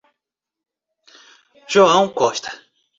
[1.69, 2.49] João Costa